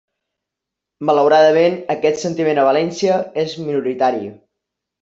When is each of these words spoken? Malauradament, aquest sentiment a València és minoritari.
Malauradament, 1.09 1.75
aquest 1.97 2.19
sentiment 2.23 2.63
a 2.63 2.65
València 2.71 3.21
és 3.45 3.55
minoritari. 3.69 4.27